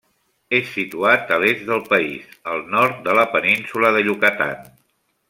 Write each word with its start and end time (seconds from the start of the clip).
És 0.59 0.69
situat 0.77 1.33
a 1.35 1.37
l'est 1.43 1.61
del 1.67 1.83
país, 1.91 2.25
al 2.55 2.65
nord 2.77 3.05
de 3.09 3.15
la 3.21 3.27
península 3.37 3.93
de 3.99 4.03
Yucatán. 4.09 4.69